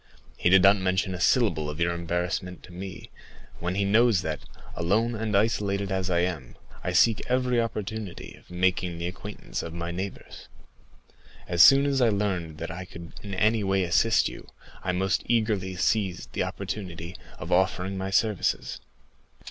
[0.35, 3.11] He did not mention a syllable of your embarrassment to me,
[3.59, 4.39] when he knows that,
[4.75, 9.75] alone and isolated as I am, I seek every opportunity of making the acquaintance of
[9.75, 10.47] my neighbors.
[11.47, 14.47] As soon as I learned I could in any way assist you,
[14.83, 18.79] I most eagerly seized the opportunity of offering my services."